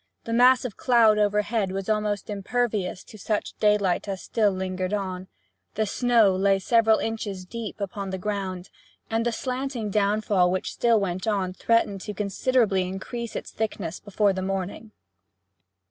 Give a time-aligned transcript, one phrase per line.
[0.23, 5.27] The mass of cloud overhead was almost impervious to such daylight as still lingered on;
[5.75, 8.71] the snow lay several inches deep upon the ground,
[9.11, 14.33] and the slanting downfall which still went on threatened to considerably increase its thickness before
[14.33, 14.91] the morning.